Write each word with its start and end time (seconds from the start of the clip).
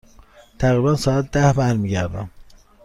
تقریبا 0.59 0.95
ساعت 0.95 1.31
ده 1.31 1.53
برمی 1.53 1.89
گردم. 1.89 2.29